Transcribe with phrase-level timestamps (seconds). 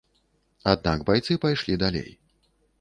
[0.71, 2.11] Аднак байцы пайшлі далей.